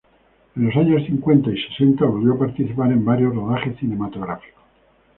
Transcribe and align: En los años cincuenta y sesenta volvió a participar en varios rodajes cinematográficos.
En 0.55 0.65
los 0.65 0.75
años 0.77 1.05
cincuenta 1.05 1.51
y 1.51 1.61
sesenta 1.61 2.05
volvió 2.05 2.33
a 2.33 2.39
participar 2.39 2.91
en 2.91 3.05
varios 3.05 3.35
rodajes 3.35 3.77
cinematográficos. 3.77 4.63